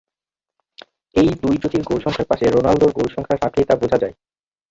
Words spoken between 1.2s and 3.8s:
এই দুই জুটির গোলসংখ্যার পাশে রোনালদোর গোলসংখ্যা রাখলেই তা